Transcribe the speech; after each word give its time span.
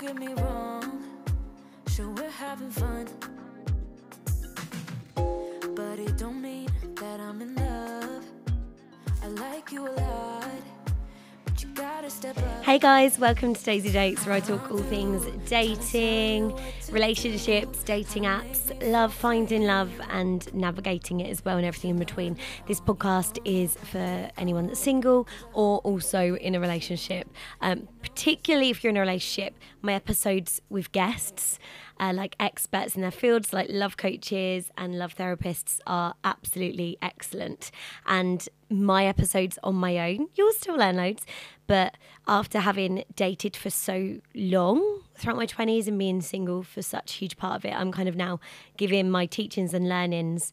get 0.00 0.16
me 0.16 0.32
wrong. 0.34 1.02
Sure, 1.88 2.08
we're 2.08 2.30
having 2.30 2.70
fun. 2.70 3.06
But 5.14 5.98
it 5.98 6.16
don't 6.16 6.40
mean 6.40 6.70
that 6.94 7.20
I'm 7.20 7.42
in 7.42 7.54
love. 7.54 8.24
I 9.22 9.26
like 9.26 9.70
you 9.70 9.86
a 9.86 9.90
lot. 9.90 10.79
Hey 12.62 12.78
guys, 12.78 13.18
welcome 13.18 13.54
to 13.54 13.64
Daisie 13.64 13.90
Dates, 13.90 14.26
where 14.26 14.34
I 14.34 14.40
talk 14.40 14.70
all 14.70 14.82
things 14.82 15.24
dating, 15.48 16.54
relationships, 16.92 17.82
dating 17.82 18.24
apps, 18.24 18.70
love, 18.92 19.14
finding 19.14 19.62
love, 19.62 19.90
and 20.10 20.52
navigating 20.52 21.20
it 21.20 21.30
as 21.30 21.42
well, 21.42 21.56
and 21.56 21.64
everything 21.64 21.90
in 21.90 21.98
between. 21.98 22.36
This 22.66 22.82
podcast 22.82 23.38
is 23.46 23.76
for 23.76 24.30
anyone 24.36 24.66
that's 24.66 24.80
single 24.80 25.26
or 25.54 25.78
also 25.78 26.34
in 26.36 26.54
a 26.54 26.60
relationship. 26.60 27.30
Um, 27.62 27.88
particularly 28.02 28.68
if 28.68 28.84
you're 28.84 28.90
in 28.90 28.98
a 28.98 29.00
relationship, 29.00 29.54
my 29.80 29.94
episodes 29.94 30.60
with 30.68 30.92
guests. 30.92 31.58
Uh, 32.00 32.14
like 32.14 32.34
experts 32.40 32.96
in 32.96 33.02
their 33.02 33.10
fields, 33.10 33.52
like 33.52 33.66
love 33.68 33.98
coaches 33.98 34.70
and 34.78 34.98
love 34.98 35.14
therapists, 35.14 35.80
are 35.86 36.14
absolutely 36.24 36.96
excellent. 37.02 37.70
And 38.06 38.48
my 38.70 39.04
episodes 39.04 39.58
on 39.62 39.74
my 39.74 39.98
own, 39.98 40.28
you'll 40.34 40.52
still 40.54 40.76
learn 40.76 40.96
loads. 40.96 41.26
But 41.66 41.98
after 42.26 42.60
having 42.60 43.04
dated 43.14 43.54
for 43.54 43.68
so 43.68 44.20
long 44.34 45.02
throughout 45.14 45.36
my 45.36 45.46
20s 45.46 45.86
and 45.86 45.98
being 45.98 46.22
single 46.22 46.62
for 46.62 46.80
such 46.80 47.12
a 47.12 47.18
huge 47.18 47.36
part 47.36 47.56
of 47.56 47.64
it, 47.66 47.74
I'm 47.78 47.92
kind 47.92 48.08
of 48.08 48.16
now 48.16 48.40
giving 48.78 49.10
my 49.10 49.26
teachings 49.26 49.74
and 49.74 49.86
learnings 49.86 50.52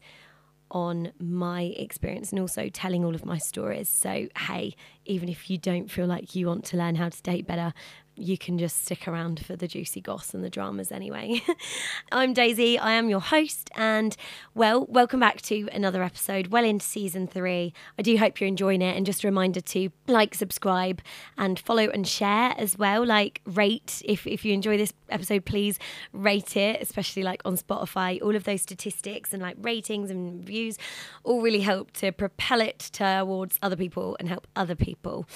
on 0.70 1.12
my 1.18 1.62
experience 1.76 2.30
and 2.30 2.40
also 2.40 2.68
telling 2.68 3.04
all 3.04 3.14
of 3.14 3.24
my 3.24 3.38
stories. 3.38 3.88
So, 3.88 4.28
hey, 4.36 4.76
even 5.06 5.28
if 5.28 5.48
you 5.48 5.58
don't 5.58 5.90
feel 5.90 6.06
like 6.06 6.34
you 6.34 6.46
want 6.46 6.64
to 6.66 6.76
learn 6.76 6.96
how 6.96 7.08
to 7.08 7.22
date 7.22 7.46
better, 7.46 7.72
you 8.18 8.36
can 8.36 8.58
just 8.58 8.84
stick 8.84 9.06
around 9.06 9.44
for 9.44 9.56
the 9.56 9.68
juicy 9.68 10.00
goss 10.00 10.34
and 10.34 10.42
the 10.42 10.50
dramas 10.50 10.90
anyway. 10.90 11.40
I'm 12.12 12.34
Daisie, 12.34 12.78
I 12.78 12.92
am 12.92 13.08
your 13.08 13.20
host, 13.20 13.70
and 13.76 14.16
well, 14.54 14.86
welcome 14.86 15.20
back 15.20 15.40
to 15.42 15.68
another 15.72 16.02
episode, 16.02 16.48
well 16.48 16.64
into 16.64 16.84
season 16.84 17.26
three. 17.26 17.72
I 17.98 18.02
do 18.02 18.16
hope 18.18 18.40
you're 18.40 18.48
enjoying 18.48 18.82
it, 18.82 18.96
and 18.96 19.06
just 19.06 19.22
a 19.24 19.28
reminder 19.28 19.60
to 19.60 19.90
like, 20.06 20.34
subscribe, 20.34 21.00
and 21.36 21.58
follow 21.58 21.88
and 21.88 22.06
share 22.06 22.54
as 22.58 22.76
well. 22.76 23.06
Like, 23.06 23.40
rate 23.46 24.02
if, 24.04 24.26
if 24.26 24.44
you 24.44 24.52
enjoy 24.52 24.76
this 24.76 24.92
episode, 25.08 25.44
please 25.44 25.78
rate 26.12 26.56
it, 26.56 26.82
especially 26.82 27.22
like 27.22 27.40
on 27.44 27.56
Spotify. 27.56 28.20
All 28.20 28.34
of 28.34 28.44
those 28.44 28.62
statistics 28.62 29.32
and 29.32 29.42
like 29.42 29.56
ratings 29.60 30.10
and 30.10 30.40
reviews 30.40 30.76
all 31.22 31.40
really 31.40 31.60
help 31.60 31.92
to 31.92 32.10
propel 32.12 32.60
it 32.60 32.78
towards 32.92 33.58
other 33.62 33.76
people 33.76 34.16
and 34.18 34.28
help 34.28 34.46
other 34.56 34.74
people 34.74 35.26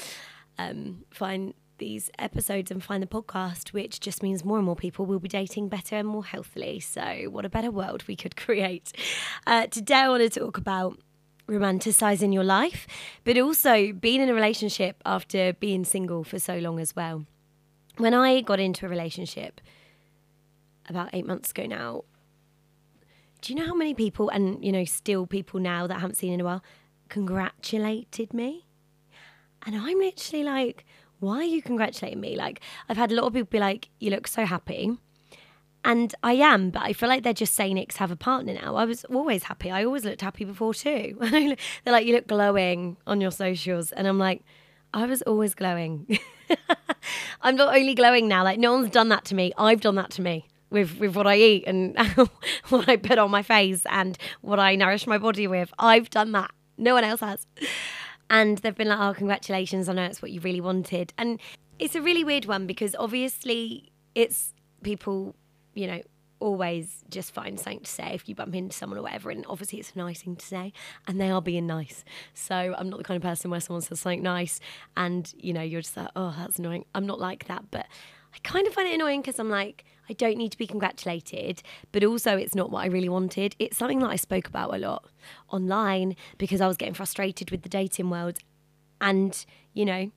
um, 0.58 1.05
find 1.11 1.55
these 1.83 2.12
episodes 2.16 2.70
and 2.70 2.80
find 2.80 3.02
the 3.02 3.08
podcast, 3.08 3.72
which 3.72 3.98
just 3.98 4.22
means 4.22 4.44
more 4.44 4.56
and 4.56 4.64
more 4.64 4.77
people 4.77 5.05
will 5.05 5.19
be 5.19 5.28
dating 5.28 5.69
better 5.69 5.97
and 5.97 6.06
more 6.06 6.24
healthily. 6.24 6.78
So, 6.78 7.24
what 7.28 7.44
a 7.44 7.48
better 7.48 7.72
world 7.72 8.05
we 8.06 8.14
could 8.14 8.36
create. 8.44 8.92
Uh, 9.48 9.66
today, 9.66 9.97
I 9.97 10.08
want 10.08 10.22
to 10.22 10.41
talk 10.41 10.58
about 10.58 10.97
romanticizing 11.48 12.33
your 12.33 12.44
life, 12.44 12.86
but 13.24 13.36
also 13.36 13.92
being 13.92 14.20
in 14.20 14.28
a 14.28 14.34
relationship 14.34 15.02
after 15.05 15.55
being 15.55 15.84
single 15.84 16.22
for 16.22 16.39
so 16.39 16.58
long 16.58 16.78
as 16.78 16.94
well. 16.94 17.27
When 17.96 18.14
I 18.14 18.41
got 18.42 18.61
into 18.61 18.86
a 18.86 18.89
relationship 18.89 19.61
about 20.89 21.11
eight 21.12 21.27
months 21.27 21.50
ago 21.50 21.67
now, 21.67 22.05
do 23.41 23.52
you 23.52 23.58
know 23.58 23.67
how 23.67 23.74
many 23.74 23.92
people, 23.92 24.28
and 24.28 24.64
you 24.64 24.70
know, 24.70 24.84
still 24.84 25.27
people 25.27 25.58
now 25.58 25.89
that 25.89 25.96
I 25.96 25.98
haven't 25.98 26.17
seen 26.17 26.33
in 26.33 26.41
a 26.41 26.44
while, 26.44 26.62
congratulated 27.08 28.33
me? 28.33 28.67
And 29.67 29.74
I'm 29.74 29.98
literally 29.98 30.44
like, 30.44 30.84
why 31.22 31.38
are 31.38 31.44
you 31.44 31.62
congratulating 31.62 32.20
me? 32.20 32.36
Like, 32.36 32.60
I've 32.88 32.96
had 32.96 33.12
a 33.12 33.14
lot 33.14 33.24
of 33.26 33.32
people 33.32 33.48
be 33.48 33.60
like, 33.60 33.88
you 34.00 34.10
look 34.10 34.26
so 34.26 34.44
happy. 34.44 34.98
And 35.84 36.14
I 36.22 36.34
am, 36.34 36.70
but 36.70 36.82
I 36.82 36.92
feel 36.92 37.08
like 37.08 37.22
they're 37.22 37.33
just 37.33 37.55
saying 37.55 37.78
it 37.78 37.92
have 37.94 38.10
a 38.10 38.16
partner 38.16 38.55
now. 38.55 38.74
I 38.74 38.84
was 38.84 39.05
always 39.05 39.44
happy. 39.44 39.70
I 39.70 39.84
always 39.84 40.05
looked 40.05 40.20
happy 40.20 40.44
before 40.44 40.74
too. 40.74 41.16
they're 41.20 41.56
like, 41.86 42.06
you 42.06 42.14
look 42.14 42.27
glowing 42.27 42.96
on 43.06 43.20
your 43.20 43.30
socials. 43.30 43.92
And 43.92 44.06
I'm 44.06 44.18
like, 44.18 44.44
I 44.92 45.06
was 45.06 45.22
always 45.22 45.55
glowing. 45.55 46.18
I'm 47.42 47.56
not 47.56 47.74
only 47.74 47.94
glowing 47.94 48.27
now, 48.27 48.42
like, 48.42 48.58
no 48.58 48.72
one's 48.72 48.90
done 48.90 49.08
that 49.11 49.24
to 49.27 49.34
me. 49.36 49.52
I've 49.56 49.80
done 49.80 49.94
that 49.96 50.11
to 50.12 50.22
me 50.22 50.48
with, 50.70 50.98
with 50.98 51.14
what 51.14 51.28
I 51.28 51.36
eat 51.36 51.64
and 51.68 51.96
what 52.68 52.88
I 52.88 52.96
put 52.96 53.18
on 53.18 53.30
my 53.30 53.42
face 53.42 53.84
and 53.90 54.18
what 54.40 54.58
I 54.58 54.74
nourish 54.74 55.06
my 55.06 55.18
body 55.18 55.46
with. 55.46 55.72
I've 55.78 56.11
done 56.11 56.32
that. 56.32 56.50
No 56.78 56.94
one 56.94 57.05
else 57.05 57.20
has. 57.20 57.46
And 58.32 58.56
they've 58.58 58.74
been 58.74 58.88
like, 58.88 58.98
oh, 58.98 59.12
congratulations. 59.12 59.90
I 59.90 59.92
know 59.92 60.04
it's 60.04 60.22
what 60.22 60.30
you 60.30 60.40
really 60.40 60.62
wanted. 60.62 61.12
And 61.18 61.38
it's 61.78 61.94
a 61.94 62.00
really 62.00 62.24
weird 62.24 62.46
one 62.46 62.66
because 62.66 62.96
obviously 62.98 63.92
it's 64.14 64.54
people, 64.82 65.36
you 65.74 65.86
know, 65.86 66.00
always 66.40 67.04
just 67.10 67.34
find 67.34 67.60
something 67.60 67.80
to 67.80 67.90
say 67.90 68.12
if 68.14 68.28
you 68.28 68.34
bump 68.34 68.54
into 68.54 68.74
someone 68.74 68.98
or 68.98 69.02
whatever. 69.02 69.30
And 69.30 69.44
obviously 69.48 69.80
it's 69.80 69.92
a 69.94 69.98
nice 69.98 70.22
thing 70.22 70.36
to 70.36 70.46
say. 70.46 70.72
And 71.06 71.20
they 71.20 71.30
are 71.30 71.42
being 71.42 71.66
nice. 71.66 72.06
So 72.32 72.74
I'm 72.76 72.88
not 72.88 72.96
the 72.96 73.04
kind 73.04 73.16
of 73.16 73.22
person 73.22 73.50
where 73.50 73.60
someone 73.60 73.82
says 73.82 74.00
something 74.00 74.22
nice 74.22 74.60
and, 74.96 75.32
you 75.36 75.52
know, 75.52 75.62
you're 75.62 75.82
just 75.82 75.96
like, 75.98 76.08
oh, 76.16 76.34
that's 76.38 76.58
annoying. 76.58 76.86
I'm 76.94 77.06
not 77.06 77.20
like 77.20 77.48
that. 77.48 77.66
But 77.70 77.86
I 78.34 78.38
kind 78.42 78.66
of 78.66 78.74
find 78.74 78.88
it 78.88 78.94
annoying 78.94 79.20
because 79.20 79.38
I'm 79.38 79.50
like, 79.50 79.84
I 80.08 80.14
don't 80.14 80.36
need 80.36 80.52
to 80.52 80.58
be 80.58 80.66
congratulated, 80.66 81.62
but 81.92 82.04
also 82.04 82.36
it's 82.36 82.54
not 82.54 82.70
what 82.70 82.82
I 82.82 82.86
really 82.86 83.08
wanted. 83.08 83.54
It's 83.58 83.76
something 83.76 84.00
that 84.00 84.10
I 84.10 84.16
spoke 84.16 84.48
about 84.48 84.74
a 84.74 84.78
lot 84.78 85.08
online 85.50 86.16
because 86.38 86.60
I 86.60 86.66
was 86.66 86.76
getting 86.76 86.94
frustrated 86.94 87.50
with 87.50 87.62
the 87.62 87.68
dating 87.68 88.10
world. 88.10 88.38
And, 89.00 89.44
you 89.74 89.84
know, 89.84 90.10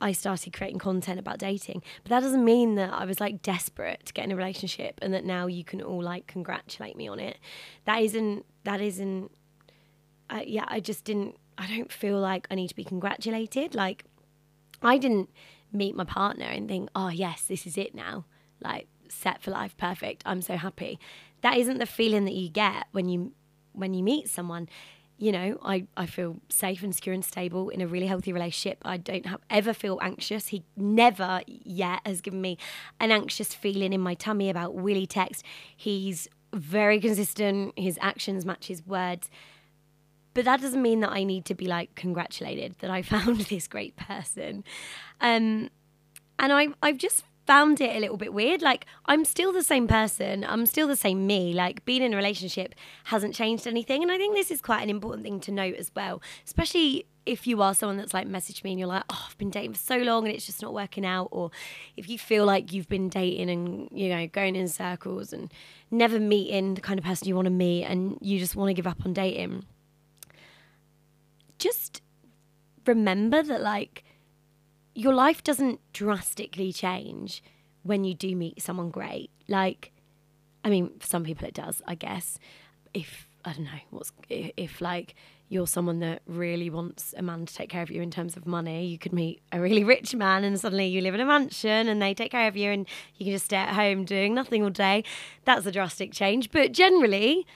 I 0.00 0.12
started 0.12 0.52
creating 0.52 0.80
content 0.80 1.20
about 1.20 1.38
dating. 1.38 1.82
But 2.02 2.10
that 2.10 2.20
doesn't 2.20 2.44
mean 2.44 2.74
that 2.74 2.92
I 2.92 3.04
was 3.04 3.20
like 3.20 3.42
desperate 3.42 4.04
to 4.06 4.12
get 4.12 4.24
in 4.24 4.32
a 4.32 4.36
relationship 4.36 4.98
and 5.00 5.14
that 5.14 5.24
now 5.24 5.46
you 5.46 5.62
can 5.62 5.80
all 5.80 6.02
like 6.02 6.26
congratulate 6.26 6.96
me 6.96 7.06
on 7.06 7.20
it. 7.20 7.38
That 7.84 8.02
isn't, 8.02 8.44
that 8.64 8.80
isn't, 8.80 9.30
uh, 10.28 10.40
yeah, 10.44 10.64
I 10.66 10.80
just 10.80 11.04
didn't, 11.04 11.36
I 11.56 11.68
don't 11.68 11.92
feel 11.92 12.18
like 12.18 12.48
I 12.50 12.56
need 12.56 12.68
to 12.68 12.74
be 12.74 12.84
congratulated. 12.84 13.74
Like, 13.74 14.04
I 14.82 14.98
didn't 14.98 15.30
meet 15.72 15.96
my 15.96 16.04
partner 16.04 16.46
and 16.46 16.68
think, 16.68 16.88
oh, 16.94 17.08
yes, 17.08 17.42
this 17.42 17.66
is 17.66 17.76
it 17.78 17.94
now. 17.94 18.24
Like, 18.60 18.88
set 19.08 19.42
for 19.42 19.50
life, 19.50 19.76
perfect. 19.76 20.22
I'm 20.26 20.42
so 20.42 20.56
happy. 20.56 20.98
That 21.42 21.58
isn't 21.58 21.78
the 21.78 21.86
feeling 21.86 22.24
that 22.24 22.34
you 22.34 22.48
get 22.48 22.86
when 22.92 23.08
you 23.08 23.32
when 23.72 23.94
you 23.94 24.02
meet 24.02 24.28
someone. 24.28 24.68
You 25.18 25.30
know, 25.30 25.58
I, 25.62 25.86
I 25.96 26.06
feel 26.06 26.38
safe 26.48 26.82
and 26.82 26.92
secure 26.92 27.14
and 27.14 27.24
stable 27.24 27.68
in 27.68 27.80
a 27.80 27.86
really 27.86 28.06
healthy 28.06 28.32
relationship. 28.32 28.78
I 28.84 28.96
don't 28.96 29.26
have, 29.26 29.40
ever 29.50 29.72
feel 29.72 30.00
anxious. 30.02 30.48
He 30.48 30.64
never 30.76 31.42
yet 31.46 32.00
has 32.04 32.20
given 32.20 32.40
me 32.40 32.58
an 32.98 33.12
anxious 33.12 33.54
feeling 33.54 33.92
in 33.92 34.00
my 34.00 34.14
tummy 34.14 34.50
about 34.50 34.74
Willie 34.74 35.06
text. 35.06 35.44
He's 35.76 36.28
very 36.52 36.98
consistent. 36.98 37.78
His 37.78 37.98
actions 38.02 38.44
match 38.44 38.66
his 38.66 38.84
words. 38.84 39.30
But 40.34 40.44
that 40.46 40.60
doesn't 40.60 40.80
mean 40.80 41.00
that 41.00 41.10
I 41.10 41.24
need 41.24 41.44
to 41.46 41.54
be 41.54 41.66
like 41.66 41.94
congratulated 41.94 42.76
that 42.80 42.90
I 42.90 43.02
found 43.02 43.40
this 43.50 43.68
great 43.68 43.96
person. 43.96 44.64
Um, 45.20 45.70
and 46.38 46.52
I, 46.52 46.68
I've 46.82 46.98
just 46.98 47.24
found 47.46 47.80
it 47.80 47.96
a 47.96 47.98
little 47.98 48.16
bit 48.16 48.32
weird. 48.32 48.62
Like, 48.62 48.86
I'm 49.06 49.24
still 49.24 49.52
the 49.52 49.62
same 49.62 49.88
person. 49.88 50.44
I'm 50.44 50.66
still 50.66 50.86
the 50.86 50.96
same 50.96 51.26
me. 51.26 51.52
Like, 51.52 51.84
being 51.84 52.02
in 52.02 52.12
a 52.12 52.16
relationship 52.16 52.74
hasn't 53.04 53.34
changed 53.34 53.66
anything. 53.66 54.02
And 54.02 54.12
I 54.12 54.16
think 54.16 54.34
this 54.34 54.50
is 54.50 54.60
quite 54.60 54.82
an 54.82 54.90
important 54.90 55.24
thing 55.24 55.40
to 55.40 55.52
note 55.52 55.76
as 55.76 55.90
well, 55.94 56.22
especially 56.46 57.06
if 57.24 57.46
you 57.46 57.62
are 57.62 57.74
someone 57.74 57.96
that's 57.96 58.12
like 58.12 58.26
messaged 58.26 58.64
me 58.64 58.70
and 58.72 58.80
you're 58.80 58.88
like, 58.88 59.04
oh, 59.08 59.26
I've 59.28 59.38
been 59.38 59.50
dating 59.50 59.74
for 59.74 59.78
so 59.78 59.98
long 59.98 60.26
and 60.26 60.34
it's 60.34 60.46
just 60.46 60.62
not 60.62 60.74
working 60.74 61.06
out. 61.06 61.28
Or 61.30 61.50
if 61.96 62.08
you 62.08 62.18
feel 62.18 62.44
like 62.44 62.72
you've 62.72 62.88
been 62.88 63.08
dating 63.08 63.48
and, 63.48 63.88
you 63.92 64.08
know, 64.08 64.26
going 64.26 64.56
in 64.56 64.68
circles 64.68 65.32
and 65.32 65.52
never 65.90 66.18
meeting 66.18 66.74
the 66.74 66.80
kind 66.80 66.98
of 66.98 67.04
person 67.04 67.28
you 67.28 67.36
want 67.36 67.46
to 67.46 67.50
meet 67.50 67.84
and 67.84 68.18
you 68.20 68.38
just 68.38 68.56
want 68.56 68.70
to 68.70 68.74
give 68.74 68.86
up 68.86 69.04
on 69.04 69.12
dating, 69.12 69.64
just 71.62 72.02
remember 72.86 73.42
that, 73.42 73.60
like, 73.62 74.04
your 74.94 75.14
life 75.14 75.42
doesn't 75.42 75.80
drastically 75.92 76.72
change 76.72 77.42
when 77.82 78.04
you 78.04 78.14
do 78.14 78.34
meet 78.36 78.60
someone 78.60 78.90
great. 78.90 79.30
Like, 79.48 79.92
I 80.64 80.70
mean, 80.70 80.90
for 80.98 81.06
some 81.06 81.24
people 81.24 81.46
it 81.46 81.54
does, 81.54 81.82
I 81.86 81.94
guess. 81.94 82.38
If 82.94 83.28
I 83.44 83.52
don't 83.52 83.64
know 83.64 83.80
what's 83.90 84.12
if, 84.28 84.50
if 84.56 84.80
like 84.80 85.14
you're 85.48 85.66
someone 85.66 85.98
that 86.00 86.22
really 86.26 86.70
wants 86.70 87.14
a 87.16 87.22
man 87.22 87.44
to 87.44 87.54
take 87.54 87.68
care 87.68 87.82
of 87.82 87.90
you 87.90 88.00
in 88.00 88.10
terms 88.10 88.36
of 88.36 88.46
money, 88.46 88.86
you 88.86 88.98
could 88.98 89.12
meet 89.12 89.42
a 89.50 89.60
really 89.60 89.84
rich 89.84 90.14
man 90.14 90.44
and 90.44 90.58
suddenly 90.58 90.86
you 90.86 91.00
live 91.00 91.14
in 91.14 91.20
a 91.20 91.26
mansion 91.26 91.88
and 91.88 92.00
they 92.00 92.14
take 92.14 92.30
care 92.30 92.48
of 92.48 92.56
you 92.56 92.70
and 92.70 92.86
you 93.16 93.26
can 93.26 93.34
just 93.34 93.46
stay 93.46 93.56
at 93.56 93.74
home 93.74 94.04
doing 94.04 94.34
nothing 94.34 94.62
all 94.62 94.70
day. 94.70 95.04
That's 95.44 95.66
a 95.66 95.72
drastic 95.72 96.12
change. 96.12 96.50
But 96.50 96.72
generally, 96.72 97.46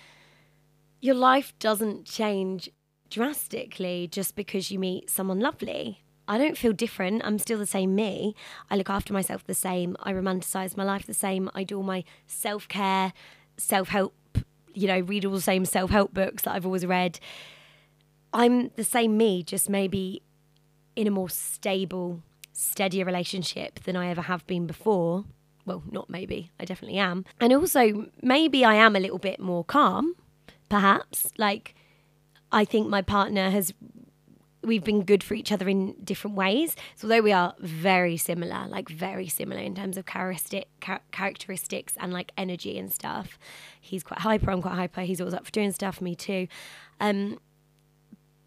your 1.01 1.15
life 1.15 1.55
doesn't 1.59 2.05
change 2.05 2.69
drastically 3.11 4.09
just 4.11 4.37
because 4.37 4.71
you 4.71 4.79
meet 4.79 5.11
someone 5.11 5.41
lovely. 5.41 6.03
I 6.29 6.39
don't 6.39 6.59
feel 6.59 6.73
different. 6.73 7.23
I'm 7.25 7.39
still 7.39 7.59
the 7.59 7.67
same 7.67 7.95
me. 7.95 8.35
I 8.71 8.77
look 8.77 8.91
after 8.91 9.13
myself 9.13 9.45
the 9.45 9.55
same. 9.55 9.97
I 10.01 10.13
romanticize 10.13 10.77
my 10.77 10.85
life 10.85 11.07
the 11.07 11.15
same. 11.15 11.49
I 11.55 11.63
do 11.63 11.77
all 11.77 11.83
my 11.83 12.05
self 12.27 12.67
care, 12.69 13.13
self 13.57 13.89
help, 13.89 14.15
you 14.75 14.89
know, 14.89 15.01
read 15.01 15.25
all 15.25 15.33
the 15.33 15.41
same 15.41 15.65
self 15.65 15.91
help 15.91 16.13
books 16.13 16.43
that 16.43 16.55
I've 16.55 16.67
always 16.67 16.85
read. 16.85 17.21
I'm 18.33 18.71
the 18.77 18.85
same 18.85 19.17
me, 19.17 19.43
just 19.43 19.71
maybe 19.71 20.23
in 20.97 21.07
a 21.07 21.11
more 21.11 21.31
stable, 21.31 22.23
steadier 22.53 23.05
relationship 23.05 23.85
than 23.85 23.97
I 23.97 24.09
ever 24.09 24.23
have 24.23 24.47
been 24.47 24.67
before. 24.67 25.25
well, 25.65 25.83
not 25.91 26.09
maybe, 26.09 26.51
I 26.61 26.65
definitely 26.65 26.99
am. 26.99 27.25
And 27.41 27.53
also, 27.53 28.07
maybe 28.23 28.65
I 28.65 28.75
am 28.75 28.97
a 28.97 29.01
little 29.01 29.19
bit 29.19 29.41
more 29.41 29.65
calm, 29.65 30.15
perhaps. 30.69 31.31
Like, 31.39 31.75
I 32.53 32.65
think 32.65 32.89
my 32.89 33.03
partner 33.03 33.51
has 33.51 33.73
we've 34.63 34.85
been 34.85 35.05
good 35.05 35.23
for 35.23 35.35
each 35.35 35.53
other 35.53 35.69
in 35.69 35.95
different 36.03 36.37
ways. 36.37 36.75
So 36.97 37.07
although 37.07 37.23
we 37.23 37.33
are 37.33 37.55
very 37.61 38.17
similar, 38.17 38.67
like 38.69 38.89
very 38.89 39.29
similar 39.29 39.61
in 39.61 39.75
terms 39.75 39.97
of 39.97 40.07
characteristic 40.07 40.69
char- 40.83 41.03
characteristics 41.13 41.95
and 41.99 42.13
like 42.13 42.33
energy 42.37 42.79
and 42.79 42.93
stuff, 42.93 43.39
he's 43.81 44.03
quite 44.03 44.21
hyper. 44.21 44.51
I'm 44.51 44.63
quite 44.63 44.75
hyper. 44.75 45.03
He's 45.03 45.21
always 45.21 45.35
up 45.35 45.47
for 45.47 45.53
doing 45.53 45.73
stuff. 45.73 46.01
Me 46.01 46.15
too. 46.15 46.49
Um, 47.01 47.39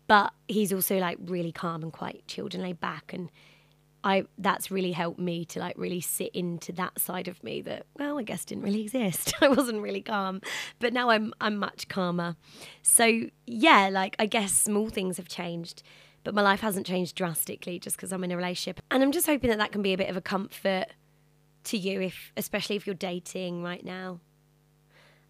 but 0.08 0.34
he's 0.48 0.74
also 0.74 0.98
like 0.98 1.18
really 1.22 1.52
calm 1.52 1.84
and 1.84 1.94
quite 1.94 2.28
chilled 2.28 2.54
and 2.54 2.64
laid 2.64 2.80
back 2.80 3.14
and. 3.14 3.32
I 4.04 4.26
that's 4.38 4.72
really 4.72 4.92
helped 4.92 5.20
me 5.20 5.46
to 5.46 5.60
like 5.60 5.78
really 5.78 6.02
sit 6.02 6.34
into 6.34 6.72
that 6.74 7.00
side 7.00 7.28
of 7.28 7.44
me 7.44 7.62
that 7.64 7.86
well 7.98 8.18
I 8.18 8.24
guess 8.24 8.46
didn't 8.46 8.64
really 8.64 8.82
exist. 8.82 9.34
I 9.42 9.48
wasn't 9.50 9.82
really 9.82 10.02
calm, 10.02 10.42
but 10.80 10.94
now 10.94 11.10
I'm 11.10 11.34
I'm 11.42 11.58
much 11.58 11.88
calmer. 11.88 12.36
So 12.82 13.24
yeah, 13.46 13.90
like 13.92 14.16
I 14.20 14.26
guess 14.26 14.54
small 14.54 14.90
things 14.90 15.18
have 15.18 15.28
changed 15.28 15.84
but 16.24 16.34
my 16.34 16.42
life 16.42 16.60
hasn't 16.60 16.86
changed 16.86 17.16
drastically 17.16 17.80
just 17.80 17.96
because 17.96 18.12
I'm 18.12 18.24
in 18.24 18.32
a 18.32 18.38
relationship. 18.38 18.82
And 18.92 19.02
I'm 19.02 19.12
just 19.12 19.26
hoping 19.26 19.50
that 19.50 19.58
that 19.60 19.72
can 19.72 19.82
be 19.82 19.94
a 19.94 19.98
bit 19.98 20.10
of 20.10 20.18
a 20.18 20.22
comfort 20.22 20.88
to 21.66 21.78
you, 21.78 22.02
if 22.02 22.32
especially 22.38 22.76
if 22.76 22.86
you're 22.86 22.94
dating 22.94 23.64
right 23.64 23.84
now 23.84 24.20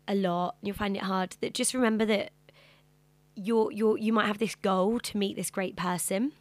a 0.08 0.16
lot 0.16 0.56
and 0.60 0.68
you'll 0.68 0.76
find 0.76 0.96
it 0.96 1.04
hard. 1.04 1.36
That 1.42 1.54
just 1.54 1.74
remember 1.74 2.06
that 2.06 2.32
you're 3.36 3.72
you're 3.72 3.98
you 3.98 4.12
might 4.12 4.26
have 4.26 4.40
this 4.40 4.56
goal 4.56 5.00
to 5.00 5.18
meet 5.18 5.36
this 5.36 5.50
great 5.50 5.78
person 5.78 6.34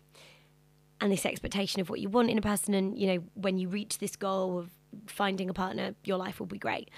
and 1.00 1.12
this 1.12 1.24
expectation 1.24 1.80
of 1.80 1.88
what 1.88 2.00
you 2.00 2.08
want 2.08 2.30
in 2.30 2.38
a 2.38 2.42
person 2.42 2.74
and 2.74 2.98
you 2.98 3.06
know 3.06 3.22
when 3.34 3.58
you 3.58 3.68
reach 3.68 3.98
this 3.98 4.16
goal 4.16 4.58
of 4.58 4.70
finding 5.06 5.48
a 5.48 5.54
partner 5.54 5.94
your 6.04 6.16
life 6.16 6.40
will 6.40 6.46
be 6.46 6.58
great 6.58 6.90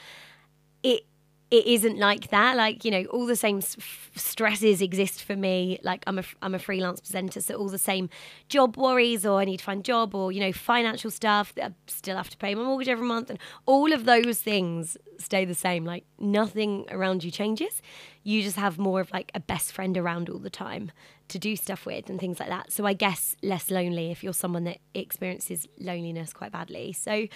it 0.83 1.05
it 1.51 1.67
isn't 1.67 1.99
like 1.99 2.31
that. 2.31 2.57
Like 2.57 2.85
you 2.85 2.91
know, 2.91 3.05
all 3.07 3.27
the 3.27 3.37
same 3.37 3.59
f- 3.59 4.11
stresses 4.15 4.81
exist 4.81 5.25
for 5.25 5.35
me. 5.35 5.81
Like 5.83 6.05
I'm 6.07 6.19
a 6.19 6.25
I'm 6.43 6.55
a 6.55 6.59
freelance 6.59 7.01
presenter, 7.01 7.41
so 7.41 7.55
all 7.57 7.69
the 7.69 7.79
same 7.79 8.09
job 8.49 8.77
worries, 8.77 9.27
or 9.27 9.41
I 9.41 9.45
need 9.45 9.59
to 9.59 9.65
find 9.65 9.81
a 9.81 9.83
job, 9.83 10.15
or 10.15 10.31
you 10.31 10.41
know, 10.41 10.53
financial 10.53 11.11
stuff 11.11 11.55
that 11.57 11.73
I 11.73 11.75
still 11.89 12.17
have 12.17 12.31
to 12.31 12.37
pay 12.37 12.55
my 12.55 12.63
mortgage 12.63 12.89
every 12.89 13.07
month, 13.07 13.31
and 13.31 13.39
all 13.67 13.93
of 13.93 14.05
those 14.05 14.41
things 14.41 14.97
stay 15.19 15.45
the 15.45 15.55
same. 15.55 15.85
Like 15.85 16.05
nothing 16.19 16.87
around 16.91 17.25
you 17.25 17.31
changes. 17.31 17.83
You 18.23 18.43
just 18.43 18.57
have 18.57 18.79
more 18.79 19.01
of 19.01 19.11
like 19.11 19.33
a 19.35 19.41
best 19.41 19.73
friend 19.73 19.97
around 19.99 20.31
all 20.31 20.39
the 20.39 20.51
time 20.51 20.93
to 21.31 21.39
do 21.39 21.57
stuff 21.57 21.87
with 21.87 22.09
and 22.09 22.21
things 22.21 22.39
like 22.39 22.49
that. 22.49 22.73
So 22.73 22.87
I 22.87 22.93
guess 22.93 23.37
less 23.43 23.71
lonely 23.71 24.11
if 24.11 24.23
you're 24.23 24.33
someone 24.33 24.65
that 24.65 24.79
experiences 24.95 25.67
loneliness 25.79 26.33
quite 26.33 26.53
badly. 26.53 26.93
So 26.93 27.27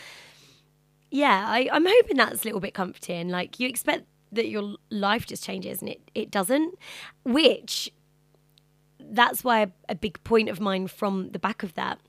yeah, 1.10 1.44
I, 1.46 1.68
I'm 1.72 1.86
hoping 1.86 2.16
that's 2.16 2.42
a 2.42 2.44
little 2.44 2.60
bit 2.60 2.74
comforting. 2.74 3.28
Like 3.28 3.60
you 3.60 3.68
expect 3.68 4.06
that 4.32 4.48
your 4.48 4.76
life 4.90 5.26
just 5.26 5.44
changes 5.44 5.80
and 5.80 5.88
it, 5.88 6.10
it 6.14 6.30
doesn't, 6.30 6.74
which 7.24 7.92
that's 8.98 9.44
why 9.44 9.60
a, 9.62 9.68
a 9.88 9.94
big 9.94 10.22
point 10.24 10.48
of 10.48 10.60
mine 10.60 10.88
from 10.88 11.30
the 11.30 11.38
back 11.38 11.62
of 11.62 11.74
that 11.74 12.00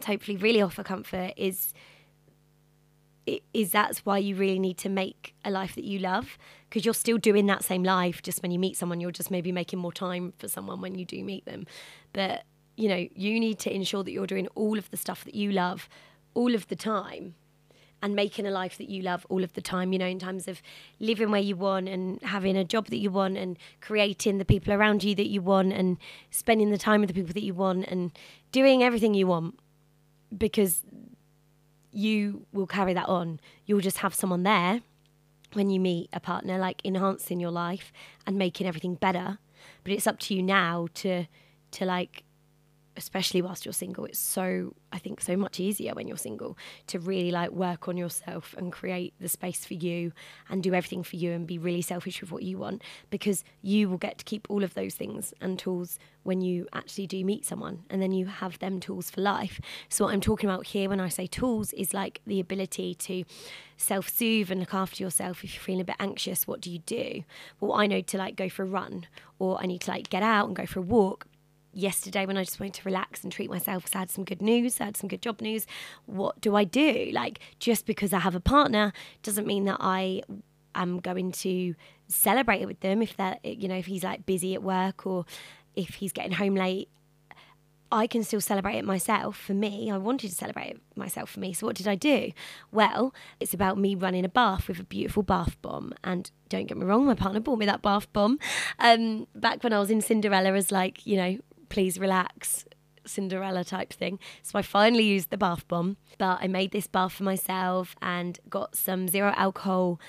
to 0.00 0.06
hopefully 0.08 0.36
really 0.36 0.60
offer 0.60 0.82
comfort 0.82 1.32
is 1.36 1.72
is 3.52 3.70
that's 3.70 4.04
why 4.04 4.18
you 4.18 4.36
really 4.36 4.58
need 4.58 4.78
to 4.78 4.88
make 4.88 5.34
a 5.44 5.50
life 5.50 5.74
that 5.74 5.84
you 5.84 5.98
love 5.98 6.36
because 6.68 6.84
you're 6.84 6.94
still 6.94 7.18
doing 7.18 7.46
that 7.46 7.64
same 7.64 7.82
life 7.82 8.22
just 8.22 8.42
when 8.42 8.50
you 8.50 8.58
meet 8.58 8.76
someone. 8.76 9.00
You're 9.00 9.10
just 9.10 9.30
maybe 9.30 9.52
making 9.52 9.78
more 9.78 9.92
time 9.92 10.32
for 10.38 10.48
someone 10.48 10.80
when 10.80 10.94
you 10.96 11.04
do 11.04 11.24
meet 11.24 11.44
them. 11.44 11.66
But 12.12 12.44
you 12.76 12.88
know 12.88 13.06
you 13.14 13.38
need 13.38 13.58
to 13.60 13.72
ensure 13.72 14.02
that 14.02 14.10
you're 14.10 14.26
doing 14.26 14.48
all 14.56 14.78
of 14.78 14.90
the 14.90 14.96
stuff 14.96 15.24
that 15.24 15.34
you 15.34 15.52
love 15.52 15.88
all 16.34 16.54
of 16.54 16.66
the 16.66 16.76
time 16.76 17.34
and 18.04 18.14
making 18.14 18.46
a 18.46 18.50
life 18.50 18.76
that 18.76 18.90
you 18.90 19.00
love 19.00 19.24
all 19.30 19.42
of 19.42 19.54
the 19.54 19.62
time, 19.62 19.90
you 19.90 19.98
know, 19.98 20.06
in 20.06 20.18
terms 20.18 20.46
of 20.46 20.60
living 21.00 21.30
where 21.30 21.40
you 21.40 21.56
want 21.56 21.88
and 21.88 22.20
having 22.22 22.54
a 22.54 22.62
job 22.62 22.88
that 22.88 22.98
you 22.98 23.10
want 23.10 23.38
and 23.38 23.56
creating 23.80 24.36
the 24.36 24.44
people 24.44 24.74
around 24.74 25.02
you 25.02 25.14
that 25.14 25.28
you 25.28 25.40
want 25.40 25.72
and 25.72 25.96
spending 26.30 26.70
the 26.70 26.76
time 26.76 27.00
with 27.00 27.08
the 27.08 27.14
people 27.14 27.32
that 27.32 27.42
you 27.42 27.54
want 27.54 27.86
and 27.86 28.12
doing 28.52 28.82
everything 28.82 29.14
you 29.14 29.26
want. 29.26 29.58
Because 30.36 30.82
you 31.94 32.46
will 32.52 32.66
carry 32.66 32.94
that 32.94 33.08
on. 33.08 33.40
You'll 33.66 33.80
just 33.80 33.98
have 33.98 34.14
someone 34.14 34.42
there 34.42 34.80
when 35.52 35.70
you 35.70 35.78
meet 35.78 36.10
a 36.12 36.20
partner, 36.20 36.58
like 36.58 36.80
enhancing 36.84 37.40
your 37.40 37.50
life 37.50 37.92
and 38.26 38.36
making 38.36 38.66
everything 38.66 38.94
better. 38.96 39.38
But 39.82 39.92
it's 39.92 40.06
up 40.06 40.18
to 40.20 40.34
you 40.34 40.42
now 40.42 40.88
to 40.94 41.26
to 41.72 41.84
like 41.84 42.24
especially 42.96 43.42
whilst 43.42 43.64
you're 43.64 43.72
single 43.72 44.04
it's 44.04 44.18
so 44.18 44.74
i 44.92 44.98
think 44.98 45.20
so 45.20 45.36
much 45.36 45.58
easier 45.60 45.92
when 45.94 46.06
you're 46.06 46.16
single 46.16 46.56
to 46.86 46.98
really 46.98 47.30
like 47.30 47.50
work 47.50 47.88
on 47.88 47.96
yourself 47.96 48.54
and 48.56 48.72
create 48.72 49.14
the 49.20 49.28
space 49.28 49.64
for 49.64 49.74
you 49.74 50.12
and 50.48 50.62
do 50.62 50.74
everything 50.74 51.02
for 51.02 51.16
you 51.16 51.32
and 51.32 51.46
be 51.46 51.58
really 51.58 51.82
selfish 51.82 52.20
with 52.20 52.30
what 52.30 52.42
you 52.42 52.58
want 52.58 52.82
because 53.10 53.44
you 53.62 53.88
will 53.88 53.98
get 53.98 54.18
to 54.18 54.24
keep 54.24 54.46
all 54.48 54.62
of 54.62 54.74
those 54.74 54.94
things 54.94 55.34
and 55.40 55.58
tools 55.58 55.98
when 56.22 56.40
you 56.40 56.66
actually 56.72 57.06
do 57.06 57.24
meet 57.24 57.44
someone 57.44 57.84
and 57.90 58.02
then 58.02 58.12
you 58.12 58.26
have 58.26 58.58
them 58.58 58.80
tools 58.80 59.10
for 59.10 59.20
life. 59.20 59.60
So 59.88 60.04
what 60.04 60.14
i'm 60.14 60.20
talking 60.20 60.48
about 60.48 60.66
here 60.68 60.88
when 60.88 61.00
i 61.00 61.08
say 61.08 61.26
tools 61.26 61.72
is 61.74 61.94
like 61.94 62.20
the 62.26 62.40
ability 62.40 62.94
to 62.94 63.24
self-soothe 63.76 64.50
and 64.50 64.60
look 64.60 64.74
after 64.74 65.02
yourself 65.02 65.44
if 65.44 65.54
you're 65.54 65.62
feeling 65.62 65.80
a 65.82 65.84
bit 65.84 65.96
anxious 65.98 66.46
what 66.46 66.60
do 66.60 66.70
you 66.70 66.78
do? 66.80 67.24
Well 67.60 67.74
i 67.74 67.86
know 67.86 68.00
to 68.00 68.18
like 68.18 68.36
go 68.36 68.48
for 68.48 68.62
a 68.62 68.66
run 68.66 69.06
or 69.38 69.60
i 69.62 69.66
need 69.66 69.82
to 69.82 69.90
like 69.90 70.08
get 70.08 70.22
out 70.22 70.46
and 70.46 70.56
go 70.56 70.66
for 70.66 70.80
a 70.80 70.82
walk 70.82 71.26
yesterday 71.74 72.26
when 72.26 72.36
I 72.36 72.44
just 72.44 72.60
wanted 72.60 72.74
to 72.74 72.82
relax 72.84 73.22
and 73.22 73.32
treat 73.32 73.50
myself 73.50 73.84
because 73.84 73.96
I 73.96 73.98
had 74.00 74.10
some 74.10 74.24
good 74.24 74.42
news, 74.42 74.80
I 74.80 74.84
had 74.84 74.96
some 74.96 75.08
good 75.08 75.22
job 75.22 75.40
news. 75.40 75.66
What 76.06 76.40
do 76.40 76.56
I 76.56 76.64
do? 76.64 77.10
Like, 77.12 77.40
just 77.58 77.86
because 77.86 78.12
I 78.12 78.20
have 78.20 78.34
a 78.34 78.40
partner 78.40 78.92
doesn't 79.22 79.46
mean 79.46 79.64
that 79.64 79.78
I 79.80 80.22
am 80.74 81.00
going 81.00 81.32
to 81.32 81.74
celebrate 82.08 82.60
it 82.60 82.66
with 82.66 82.80
them 82.80 83.00
if 83.00 83.16
that 83.16 83.42
you 83.44 83.66
know 83.66 83.76
if 83.76 83.86
he's 83.86 84.04
like 84.04 84.26
busy 84.26 84.54
at 84.54 84.62
work 84.62 85.06
or 85.06 85.24
if 85.74 85.94
he's 85.94 86.12
getting 86.12 86.32
home 86.32 86.54
late 86.54 86.88
I 87.94 88.08
can 88.08 88.24
still 88.24 88.40
celebrate 88.40 88.76
it 88.76 88.84
myself 88.84 89.38
for 89.38 89.54
me. 89.54 89.88
I 89.88 89.98
wanted 89.98 90.30
to 90.30 90.34
celebrate 90.34 90.70
it 90.70 90.80
myself 90.96 91.30
for 91.30 91.38
me. 91.38 91.52
So 91.52 91.64
what 91.64 91.76
did 91.76 91.86
I 91.86 91.94
do? 91.94 92.32
Well, 92.72 93.14
it's 93.38 93.54
about 93.54 93.78
me 93.78 93.94
running 93.94 94.24
a 94.24 94.28
bath 94.28 94.66
with 94.66 94.80
a 94.80 94.84
beautiful 94.84 95.22
bath 95.22 95.56
bomb. 95.62 95.94
And 96.02 96.28
don't 96.48 96.66
get 96.66 96.76
me 96.76 96.86
wrong, 96.86 97.06
my 97.06 97.14
partner 97.14 97.38
bought 97.38 97.60
me 97.60 97.66
that 97.66 97.82
bath 97.82 98.12
bomb 98.12 98.40
um, 98.80 99.28
back 99.36 99.62
when 99.62 99.72
I 99.72 99.78
was 99.78 99.90
in 99.90 100.00
Cinderella 100.00 100.54
as 100.54 100.72
like, 100.72 101.06
you 101.06 101.16
know, 101.16 101.38
please 101.74 101.98
relax 101.98 102.64
Cinderella 103.04 103.64
type 103.64 103.92
thing. 103.92 104.20
So 104.44 104.56
I 104.56 104.62
finally 104.62 105.02
used 105.02 105.30
the 105.30 105.36
bath 105.36 105.66
bomb, 105.66 105.96
but 106.18 106.38
I 106.40 106.46
made 106.46 106.70
this 106.70 106.86
bath 106.86 107.14
for 107.14 107.24
myself 107.24 107.96
and 108.00 108.38
got 108.48 108.76
some 108.76 109.08
zero 109.08 109.32
alcohol 109.36 110.00